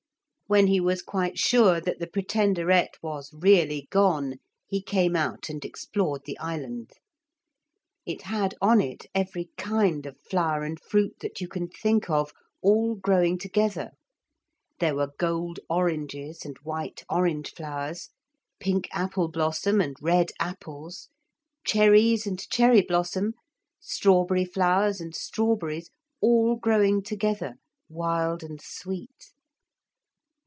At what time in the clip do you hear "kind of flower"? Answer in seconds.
9.57-10.63